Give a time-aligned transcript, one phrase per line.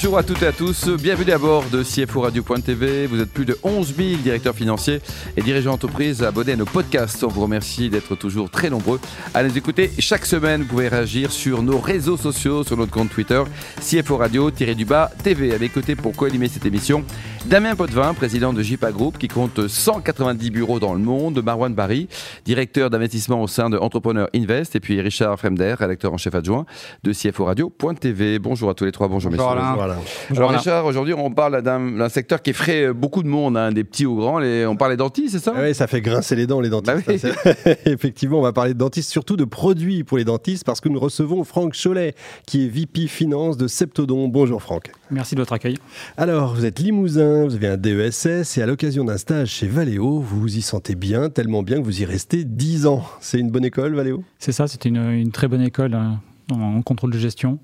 [0.00, 3.08] Bonjour à toutes et à tous, bienvenue à bord de CFO Radio.tv.
[3.08, 5.00] Vous êtes plus de 11 000 directeurs financiers
[5.36, 7.24] et dirigeants d'entreprise abonnés à nos podcasts.
[7.24, 9.00] On vous remercie d'être toujours très nombreux
[9.34, 9.90] à nous écouter.
[9.98, 13.42] Chaque semaine, vous pouvez réagir sur nos réseaux sociaux, sur notre compte Twitter,
[13.80, 15.52] CFO Radio-du-bas TV.
[15.52, 17.02] À mes côtés pour co-animer cette émission,
[17.46, 22.08] Damien Potvin, président de JPA Group, qui compte 190 bureaux dans le monde, Marwan Barry,
[22.44, 26.66] directeur d'investissement au sein de Entrepreneur Invest, et puis Richard Fremder, rédacteur en chef adjoint
[27.02, 28.38] de CFO Radio.tv.
[28.38, 29.87] Bonjour à tous les trois, bonjour, bonjour messieurs.
[30.30, 34.06] Alors Richard, aujourd'hui on parle d'un secteur qui effraie beaucoup de monde, hein, des petits
[34.06, 34.38] aux grands.
[34.38, 35.54] Les, on parle des dentistes, c'est ça?
[35.56, 37.26] Oui, ça fait grincer les dents les dentistes.
[37.44, 37.52] Bah
[37.86, 41.00] Effectivement, on va parler de dentistes, surtout de produits pour les dentistes, parce que nous
[41.00, 42.14] recevons Franck Cholet,
[42.46, 44.28] qui est VP Finance de Septodon.
[44.28, 44.90] Bonjour Franck.
[45.10, 45.76] Merci de votre accueil.
[46.16, 50.20] Alors, vous êtes limousin, vous avez un DESS, et à l'occasion d'un stage chez Valeo,
[50.20, 53.04] vous vous y sentez bien, tellement bien que vous y restez 10 ans.
[53.20, 54.22] C'est une bonne école, Valeo?
[54.38, 55.94] C'est ça, c'était une, une, très bonne école.
[55.94, 56.20] Hein
[56.50, 57.58] en contrôle de gestion.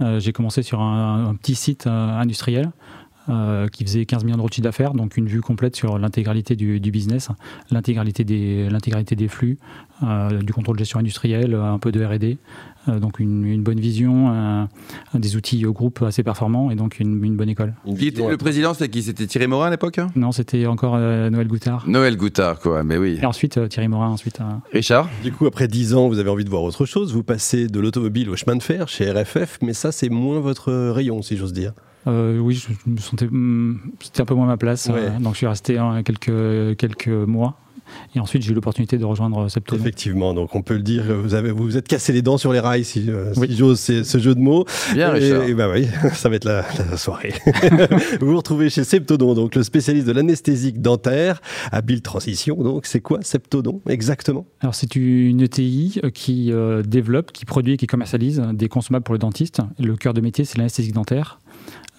[0.00, 2.70] Euh, j'ai commencé sur un, petit site euh, industriel.
[3.28, 6.78] Euh, qui faisait 15 millions de chiffre d'affaires, donc une vue complète sur l'intégralité du,
[6.78, 7.28] business,
[7.72, 9.58] l'intégralité des, des flux,
[10.00, 12.38] du contrôle de gestion industrielle, un peu de R&D,
[12.86, 14.68] donc une, bonne vision,
[15.12, 17.74] des outils au groupe assez performants et donc une, bonne école.
[17.84, 19.02] le président, c'était qui?
[19.02, 19.98] C'était Thierry Morin à l'époque?
[20.14, 21.88] Non, c'était encore Noël Goutard.
[21.88, 23.18] Noël Goutard, quoi, mais oui.
[23.20, 24.38] Et ensuite Thierry Morin, ensuite.
[24.72, 25.08] Richard?
[25.24, 27.12] Du coup, après 10 ans, vous avez envie de voir autre chose?
[27.12, 30.72] Vous passez de l'automobile au chemin de fer chez RFF, mais ça, c'est moins votre
[30.90, 31.72] rayon, si j'ose dire.
[32.06, 34.88] Euh, oui, je me sentais, hmm, c'était un peu moins ma place.
[34.90, 37.58] Euh, donc je suis resté hein, quelques, quelques mois.
[38.16, 39.76] Et ensuite, j'ai eu l'opportunité de rejoindre Septo.
[39.76, 42.52] Effectivement, donc on peut le dire, vous avez, vous, vous êtes cassé les dents sur
[42.52, 44.64] les rails, si, euh, j'ose ce jeu de mots.
[44.92, 46.64] Bien, et, et bah oui, ça va être la,
[46.96, 47.32] soirée.
[48.20, 51.40] vous vous retrouvez chez Septodon, donc le spécialiste de l'anesthésique dentaire,
[51.70, 52.56] habile transition.
[52.56, 54.46] Donc, c'est quoi Septodon exactement?
[54.62, 56.52] Alors, c'est une ETI qui
[56.84, 59.60] développe, qui produit et qui commercialise des consommables pour les dentistes.
[59.78, 61.38] Le cœur de métier, c'est l'anesthésique dentaire.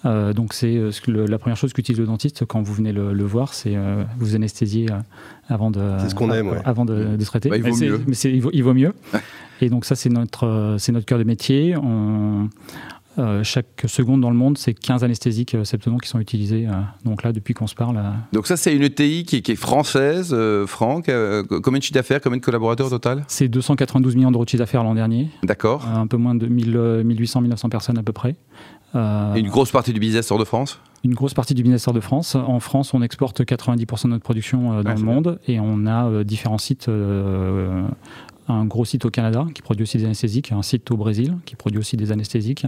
[0.04, 3.54] Euh, donc c'est euh, la première chose qu'utilise le dentiste quand vous venez le, voir,
[3.54, 4.86] c'est euh, vous anesthésier
[5.48, 7.48] avant de, ce qu'on aime, avant de, de traiter.
[7.48, 8.00] Bah, il, vaut mieux.
[8.06, 8.92] Mais il vaut, mieux.
[9.60, 11.76] Et donc ça c'est notre c'est notre cœur de métier.
[11.76, 12.48] On,
[13.42, 16.68] chaque seconde dans le monde, c'est 15 anesthésiques septenons qui sont utilisés.
[17.04, 18.00] donc là, depuis qu'on se parle.
[18.32, 20.32] Donc ça, c'est une ETI qui, qui est française,
[20.66, 21.10] Franck.
[21.64, 23.24] combien de chiffre d'affaires, combien de collaborateurs au total?
[23.26, 25.30] C'est 292 millions d'euros de chiffre d'affaires l'an dernier.
[25.42, 25.84] D'accord.
[25.88, 28.36] un peu moins de 1800-1900 personnes à peu près.
[28.94, 31.94] Euh, une grosse partie du business sort de France Une grosse partie du business sort
[31.94, 32.34] de France.
[32.34, 36.06] En France, on exporte 90% de notre production euh, dans le monde et on a
[36.06, 36.88] euh, différents sites.
[36.88, 41.54] un gros site au Canada qui produit aussi des anesthésiques, un site au Brésil qui
[41.54, 42.66] produit aussi des anesthésiques,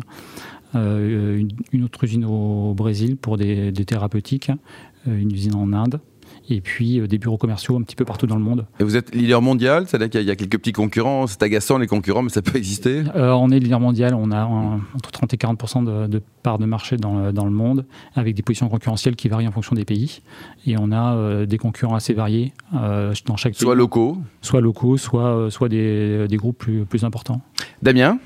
[0.75, 1.49] une,
[1.83, 4.51] autre usine au Brésil pour des thérapeutiques,
[5.07, 6.01] une usine en Inde
[6.49, 8.67] et puis euh, des bureaux commerciaux un petit peu partout dans le monde.
[8.79, 11.87] Et vous êtes leader mondial C'est-à-dire qu'il y a quelques petits concurrents, c'est agaçant les
[11.87, 15.37] concurrents, mais ça peut exister euh, On est leader mondial, on a entre 30 et
[15.37, 17.85] 40 de, de part de marché dans, dans, le monde,
[18.15, 20.23] avec des positions concurrentielles qui varient en fonction des pays.
[20.67, 25.49] Et on a euh, des concurrents assez variés dans chaque soit locaux Soit locaux, soit,
[25.51, 27.41] soit des, des groupes plus, plus importants.
[27.83, 28.19] Damien?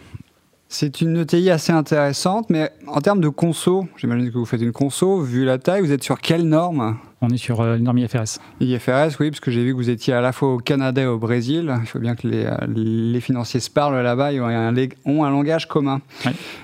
[0.68, 4.72] C'est une ETI assez intéressante, mais en termes de conso, j'imagine que vous faites une
[4.72, 6.96] conso, vu la taille, vous êtes sur quelle norme?
[7.24, 8.38] On est sur euh, norme IFRS.
[8.60, 11.06] IFRS, oui, parce que j'ai vu que vous étiez à la fois au Canada et
[11.06, 11.74] au Brésil.
[11.80, 14.74] Il faut bien que les, euh, les financiers se parlent là-bas et ont un,
[15.06, 16.02] ont un langage commun.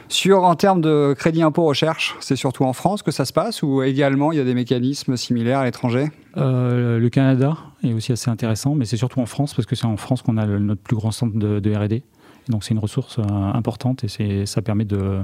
[0.08, 3.62] Sur, en termes de crédit impôt recherche, c'est surtout en France que ça se passe
[3.62, 6.10] ou également il y a des mécanismes similaires à l'étranger?
[6.36, 9.86] Euh, Le Canada est aussi assez intéressant, mais c'est surtout en France parce que c'est
[9.86, 12.02] en France qu'on a notre plus grand centre de, de R&D.
[12.48, 15.22] Donc c'est une ressource euh, importante et ça permet de,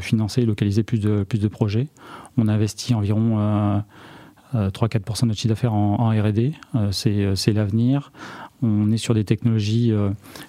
[0.00, 1.88] financer et localiser plus de, plus de projets.
[2.36, 3.80] On investit environ 3-4% euh,
[4.54, 6.52] euh, de notre chiffre d'affaires en, RD.
[6.92, 8.12] c'est l'avenir.
[8.62, 9.92] On est sur des technologies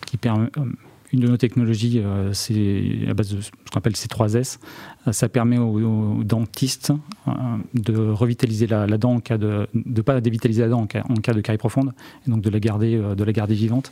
[0.06, 0.56] qui permettent
[1.14, 2.02] une de nos technologies,
[2.34, 4.58] c'est à base de ce qu'on appelle C3S.
[5.12, 6.92] ça permet aux, dentistes
[7.74, 11.16] de revitaliser la, dent en cas de, ne pas dévitaliser la dent en cas, en
[11.16, 11.94] cas, de carie profonde,
[12.28, 13.92] et donc de la garder, de la garder vivante.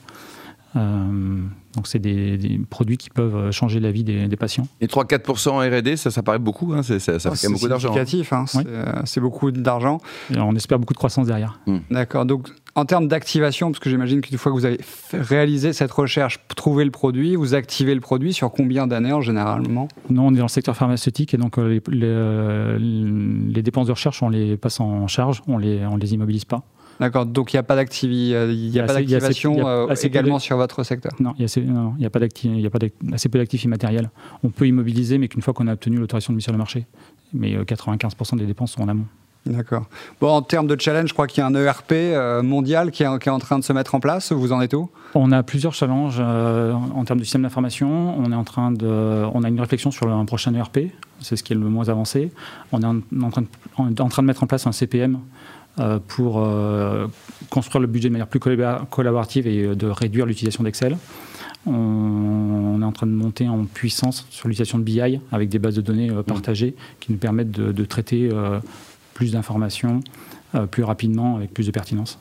[0.76, 1.42] Euh,
[1.76, 4.68] donc c'est des, produits qui peuvent changer la vie des, patients.
[4.82, 7.68] Et 3-4% en R&D, ça, ça paraît beaucoup, hein, ça, ça fait quand même beaucoup
[7.68, 7.96] d'argent.
[7.96, 10.00] Hein, euh, c'est beaucoup d'argent.
[10.36, 11.60] On espère beaucoup de croissance derrière.
[11.66, 11.80] Hmm.
[11.90, 14.80] D'accord, donc en termes d'activation, parce que j'imagine qu'une fois que vous avez
[15.14, 19.88] réalisé cette recherche, trouvé le produit, vous activez le produit sur combien d'années généralement?
[20.10, 24.24] Non, on est dans le secteur pharmaceutique et donc euh, les, les, dépenses de recherche,
[24.24, 26.64] on les passe en charge, on les, on les immobilise pas.
[27.00, 31.48] D'accord, donc il n'y a pas d'activation également sur votre secteur Non, il
[31.98, 32.20] n'y a, pas
[33.12, 34.10] assez peu d'actifs immatériels.
[34.44, 36.86] On peut immobiliser, mais qu'une fois qu'on a obtenu l'autorisation de mise sur le marché.
[37.34, 39.06] Mais 95% euh, des dépenses sont en amont.
[39.46, 39.88] D'accord.
[40.22, 43.04] Bon, en termes de challenge, je crois qu'il y a un ERP euh, mondial qui
[43.04, 44.32] est, qui est, en train de se mettre en place.
[44.32, 44.90] Vous en êtes où?
[45.16, 48.18] On a plusieurs challenges euh, en termes du système d'information.
[48.18, 50.80] On est en train de, on a une réflexion sur un prochain ERP.
[51.20, 52.32] C'est ce qui est le moins avancé.
[52.72, 53.48] On est en, en, train, de,
[53.78, 55.18] on est en train de mettre en place un CPM euh,
[56.08, 57.08] pour euh,
[57.50, 60.98] construire le budget de manière plus collaborative et de réduire l'utilisation d'Excel.
[61.66, 65.76] On, est en train de monter en puissance sur l'utilisation de BI avec des bases
[65.76, 68.30] de données euh, partagées qui nous permettent de, traiter
[69.14, 70.02] plus d'informations
[70.56, 72.20] euh, plus rapidement avec plus de pertinence.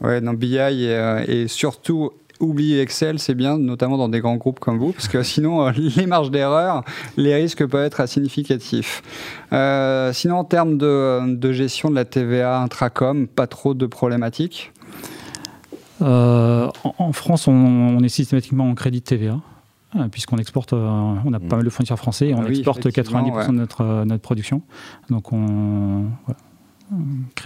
[0.00, 4.36] Ouais, dans BI et, euh, et surtout oublier Excel, c'est bien, notamment dans des grands
[4.36, 6.84] groupes comme vous, parce que sinon, euh, les marges d'erreur,
[7.16, 9.02] les risques peuvent être significatifs.
[9.52, 14.72] Euh, sinon, en termes de, de, gestion de la TVA intracom, pas trop de problématiques
[16.02, 19.40] euh, en, en, France, on, on, est systématiquement en crédit TVA.
[20.10, 23.32] Puisqu'on exporte, on a pas mal de fournisseurs français et on ah oui, exporte 90%
[23.32, 23.46] ouais.
[23.46, 24.62] de notre, notre production.
[25.08, 26.06] Donc on.
[26.24, 26.40] Voilà.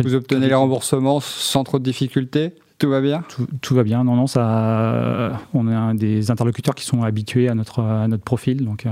[0.02, 4.04] Vous obtenez les remboursements sans trop de difficultés tout va bien tout, tout, va bien.
[4.04, 8.64] Non, non, ça, on a des interlocuteurs qui sont habitués à notre, à notre profil.
[8.64, 8.90] Donc, euh...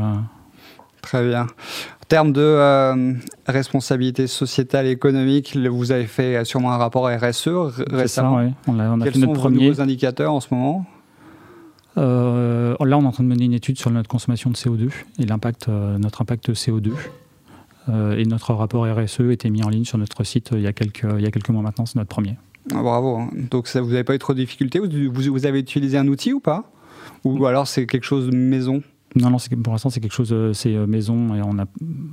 [1.02, 1.42] Très bien.
[1.42, 3.14] En termes de euh,
[3.46, 7.48] responsabilité sociétale et économique, vous avez fait sûrement un rapport RSE
[7.90, 8.38] récemment.
[8.38, 8.52] Ça, ouais.
[8.66, 9.70] on a, on a Quels fait notre sont premier.
[9.70, 10.84] vos indicateurs en ce moment?
[11.98, 14.90] Euh, là, on est en train de mener une étude sur notre consommation de CO2
[15.18, 16.92] et notre impact CO2.
[17.88, 20.66] Euh, et notre rapport RSE a été mis en ligne sur notre site il y
[20.66, 22.36] a quelques, il y a quelques mois maintenant, c'est notre premier.
[22.74, 23.22] Ah, bravo.
[23.50, 24.78] Donc ça, vous n'avez pas eu trop de difficultés?
[24.78, 26.70] Vous, vous, vous, avez utilisé un outil ou pas?
[27.24, 28.82] Ou alors c'est quelque chose maison?
[29.14, 31.64] Non, non, pour l'instant c'est quelque chose, c'est maison et on a,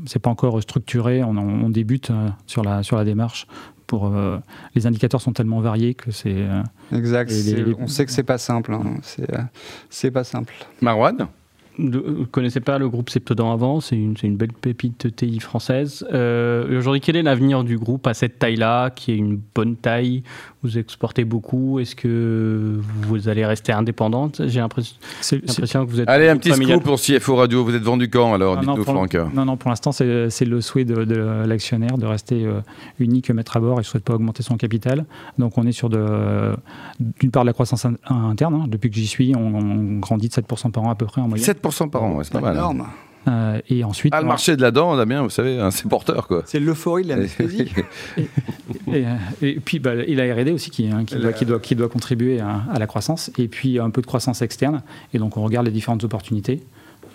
[0.06, 1.24] c'est pas encore structuré.
[1.24, 2.12] On, on, débute
[2.46, 3.48] sur la sur la démarche.
[3.88, 4.40] Pour euh,
[4.74, 6.34] les indicateurs sont tellement variés que c'est.
[6.34, 6.64] Euh,
[6.94, 7.30] exact.
[7.30, 8.74] Les, les, on sait que c'est pas simple.
[8.74, 8.96] Hein.
[9.02, 9.28] C'est
[9.90, 10.54] c'est pas simple.
[10.82, 11.28] Marwan?
[11.78, 16.06] Ne connaissez pas le groupe Septodan avant, c'est une, une, belle pépite TI française.
[16.14, 20.24] Euh, Aujourd'hui, quel est l'avenir du groupe à cette taille-là, qui est une bonne taille?
[20.62, 24.42] Vous exportez beaucoup, est-ce que vous allez rester indépendante?
[24.48, 26.10] J'ai l'impression que vous êtes...
[26.10, 26.80] Allez, un petit familial.
[26.80, 28.58] scoop pour CFO Radio, vous êtes vendu quand alors?
[28.58, 29.18] Dites-nous Franck.
[29.34, 32.62] Non, non, pour l'instant, c'est le souhait de, de l'actionnaire de rester euh,
[33.00, 35.06] unique maître à bord, il ne souhaite pas augmenter son capital.
[35.38, 38.66] Donc on est sur d'une part de la croissance interne, hein.
[38.68, 41.28] depuis que j'y suis, on, on, grandit de 7% par an à peu près en
[41.28, 41.46] moyenne.
[41.46, 42.56] 7% par an, ouais, c'est pas mal.
[42.56, 42.81] Énorme.
[42.81, 42.89] Hein.
[43.25, 46.27] Euh, et ensuite, ah, le marché de la dent, Damien, vous savez, hein, c'est porteur
[46.27, 46.44] quoi.
[46.45, 47.71] C'est l'euphorie de l'anesthésie.
[48.92, 49.06] et,
[49.42, 51.75] et, et, puis bah, et la R&D aussi qui, hein, qui, doit, qui, doit, qui,
[51.75, 54.81] doit, contribuer à, à, la croissance et puis un peu de croissance externe.
[55.13, 56.63] Et donc on regarde les différentes opportunités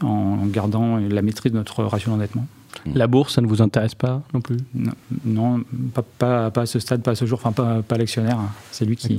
[0.02, 2.46] en gardant la maîtrise de notre ratio d'endettement.
[2.94, 4.92] La bourse, ça ne vous intéresse pas non plus Non,
[5.24, 5.64] non
[5.94, 8.38] pas, pas, pas, à ce stade, pas à ce jour, enfin pas, pas l'actionnaire,
[8.70, 9.18] c'est lui qui...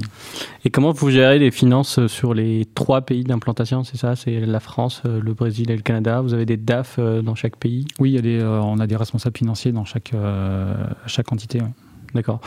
[0.65, 4.59] Et comment vous gérez les finances sur les trois pays d'implantation, c'est ça C'est la
[4.59, 7.85] France, le Brésil et le Canada Vous avez des DAF dans chaque pays?
[7.99, 10.73] Oui, il y a des, euh, on a des responsables financiers dans chaque, euh,
[11.05, 11.61] chaque entité.
[11.61, 11.67] Ouais.
[12.13, 12.39] D'accord.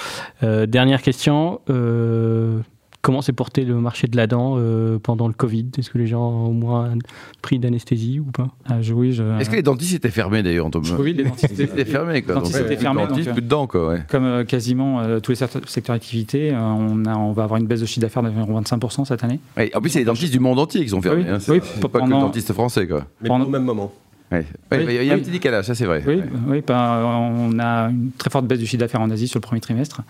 [0.43, 1.61] Euh, dernière question.
[1.71, 2.61] Euh,
[3.03, 5.67] comment s'est porté le marché de la dent euh, pendant le Covid?
[5.77, 6.95] Est-ce que les gens ont au moins
[7.43, 8.49] pris d'anesthésie ou pas?
[8.67, 9.25] Ah, je, oui, je...
[9.41, 12.23] Est-ce que les dentistes étaient fermés d'ailleurs Oui, les dentistes étaient fermés.
[12.23, 12.35] Quoi.
[12.35, 13.07] Les dentistes étaient fermés.
[13.07, 14.03] Dentistes, donc, plus de dents, quoi, ouais.
[14.09, 17.81] Comme euh, quasiment euh, tous les secteurs d'activité, on, a, on va avoir une baisse
[17.81, 19.41] de chiffre d'affaires d'environ 25% cette année.
[19.57, 21.25] Ouais, en plus, c'est les dentistes du monde entier qui sont fermés.
[21.25, 22.07] Oui, hein, oui pas pendant...
[22.07, 22.87] que les dentistes français.
[22.87, 23.05] Quoi.
[23.21, 23.47] Mais pendant...
[23.47, 23.93] au même moment.
[24.33, 24.47] Ouais.
[24.73, 26.03] Oui, il y a un petit décalage, ça c'est vrai.
[26.07, 26.23] Oui,
[26.69, 30.03] on a une très forte baisse du chiffre d'affaires en Asie sur le premier trimestre,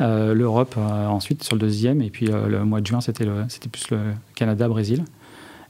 [0.00, 3.24] euh, l'Europe euh, ensuite sur le deuxième, et puis euh, le mois de juin c'était
[3.24, 3.98] plus le
[4.34, 5.04] Canada, Brésil.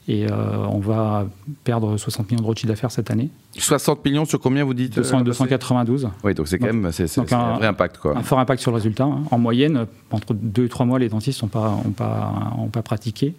[0.09, 1.29] Et on va
[1.63, 3.29] perdre 60 millions d'euros de chiffre d'affaires cette année.
[3.57, 6.09] 60 millions sur combien vous dites 200, 292.
[6.25, 7.99] Oui, donc c'est quand même c'est, un, un, vrai impact.
[7.99, 8.17] Quoi.
[8.17, 9.05] Un fort impact sur le résultat.
[9.05, 9.23] Hein.
[9.31, 12.83] En moyenne, entre 2 et 3 mois, les dentistes n'ont pas, ont pas, ont pas
[12.83, 13.37] pratiqué.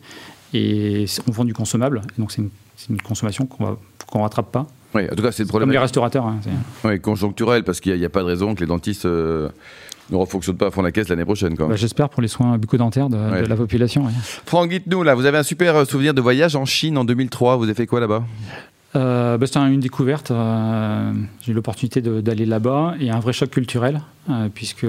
[0.54, 2.42] Et on vend du consommable, et donc c'est
[2.90, 3.78] une, consommation qu'on
[4.16, 4.68] ne rattrape pas.
[4.94, 5.68] Oui, en tout cas, c'est le problème.
[5.68, 6.26] Comme les restaurateurs.
[6.26, 6.40] Hein,
[6.84, 9.50] oui, conjoncturel, parce qu'il n'y a, a, pas de raison que les dentistes euh,
[10.10, 11.56] ne refonctionnent pas à fond la caisse l'année prochaine.
[11.56, 13.44] Bah, J'espère pour les soins bucco-dentaires de, ouais.
[13.44, 14.06] de, la population.
[14.06, 14.12] Ouais.
[14.46, 17.56] Franck, dites-nous, là, vous avez un super souvenir de voyage en Chine en 2003.
[17.56, 18.24] Vous avez fait quoi là-bas?
[18.96, 20.32] Euh, bah, C'était une découverte.
[20.32, 24.86] Euh, J'ai eu l'opportunité d'aller là-bas et un vrai choc culturel, euh, puisque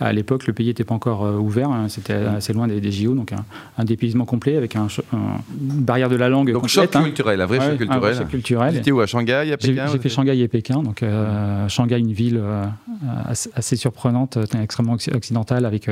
[0.00, 1.70] à l'époque, le pays n'était pas encore euh, ouvert.
[1.70, 3.44] Hein, C'était assez loin des, des, JO, donc un,
[3.78, 5.16] un dépaysement complet avec un, un,
[5.60, 6.52] une barrière de la langue.
[6.52, 7.96] Donc, complète, choc culturel, un vrai ouais, choc culturel.
[7.96, 8.72] Un vrai choc culturel.
[8.72, 10.82] Vous étiez où À Shanghai, à Pékin J'ai fait Shanghai et Pékin.
[10.82, 12.40] Donc, euh, Shanghai, une ville
[13.26, 15.88] assez, assez, surprenante, extrêmement occidentale, avec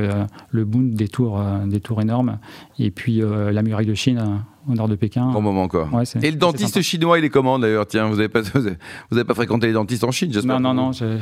[0.50, 2.38] le boom des tours, des tours énormes,
[2.78, 5.31] et puis la muraille de Chine au nord de Pékin.
[5.33, 5.92] Bon moment encore.
[5.92, 7.87] Ouais, et le dentiste chinois, il est comment d'ailleurs?
[7.87, 8.40] Tiens, vous n'avez pas,
[9.11, 11.19] vous avez pas fréquenté les dentistes en Chine, j'espère Non, non, non.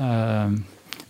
[0.00, 0.48] Euh,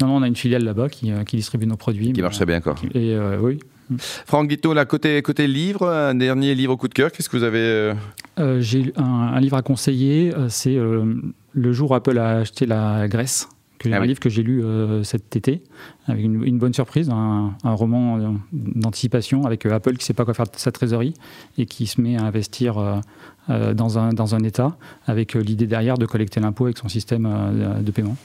[0.01, 2.13] non, non, on a une filiale là-bas qui, qui, distribue nos produits.
[2.13, 2.75] Qui marche très bien, quoi.
[2.95, 3.59] Et euh, oui.
[3.99, 7.37] Franck Guito, là, côté, côté livre, un dernier livre au coup de cœur, qu'est-ce que
[7.37, 7.95] vous avez euh...
[8.39, 13.07] Euh, J'ai un, un, livre à conseiller, c'est Le jour où Apple a acheté la
[13.09, 13.49] Grèce
[13.83, 14.09] que Ah un oui.
[14.09, 15.63] livre que j'ai lu euh, cet été,
[16.07, 20.03] avec une, une bonne surprise, un, un roman euh, d'anticipation avec euh, Apple qui ne
[20.05, 21.15] sait pas quoi faire de sa trésorerie
[21.59, 23.01] et qui se met à investir
[23.49, 27.81] dans, un, dans un État avec l'idée derrière de collecter l'impôt avec son système euh,
[27.81, 28.17] de paiement.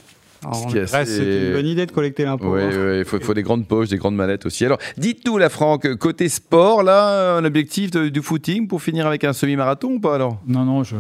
[0.46, 2.54] Assez- C'est une bonne idée de collecter l'impôt.
[2.54, 2.98] Oui, hein.
[3.00, 4.64] il faut, faut des grandes poches, des grandes mallettes aussi.
[4.66, 9.24] Alors, dites-nous, la Franck, côté sport, là, un objectif de- du footing pour finir avec
[9.24, 10.40] un semi-marathon ou pas alors?
[10.46, 10.96] Non, non, je.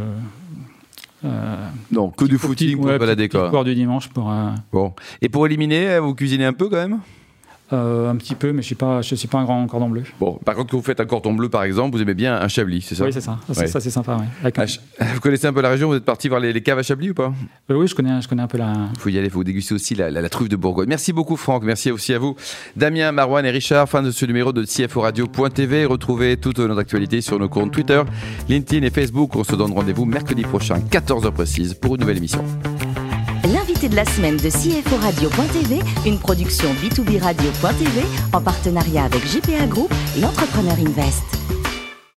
[1.97, 3.63] Non, que du footing pour ouais, se balader quoi.
[3.63, 4.93] du dimanche pour euh, Bon.
[5.19, 6.99] Et pour éliminer, vous cuisinez un peu quand même?
[7.73, 10.03] Euh, un petit peu, mais je suis pas, je suis pas un grand cordon bleu.
[10.19, 12.47] Bon, par contre, quand vous faites un cordon bleu, par exemple, vous aimez bien un
[12.47, 13.03] chablis, c'est ça?
[13.05, 13.37] Oui, c'est ça.
[13.47, 13.67] Ça, c'est- Ouais.
[13.67, 14.15] ça, c'est sympa.
[14.15, 14.25] ouais.
[14.43, 14.57] Avec-
[14.99, 16.83] Ah, Vous connaissez un peu la région Vous êtes parti voir les, les caves à
[16.83, 17.33] Chablis ou pas?
[17.71, 18.73] Euh, oui, je connais, je connais un peu la.
[18.93, 20.87] Il faut y aller, il faut déguster aussi la, la- la truffe de Bourgogne.
[20.89, 22.35] Merci beaucoup Franck, merci aussi à vous.
[22.75, 25.85] Damien, Marwan et Richard, fin de ce numéro de CFO Radio.tv.
[25.85, 28.01] Retrouvez toute notre actualité sur nos comptes Twitter,
[28.49, 29.35] LinkedIn et Facebook.
[29.35, 32.43] On se donne rendez-vous mercredi prochain, 14h précise, pour une nouvelle émission.
[33.77, 38.01] L'invité de la semaine de CFO Radio.tv, une production B2B Radio.tv
[38.33, 41.21] en partenariat avec JPA Group et Entrepreneur Invest.